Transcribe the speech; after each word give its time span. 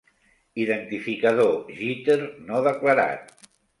Identificador 0.61 1.53
"jitter" 1.81 2.17
no 2.49 2.63
declarat. 2.69 3.37